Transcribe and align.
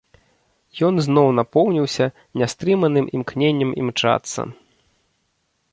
Ён 0.87 0.95
зноў 1.07 1.27
напоўніўся 1.39 2.05
нястрыманым 2.43 3.05
імкненнем 3.19 3.71
імчацца. 3.83 4.41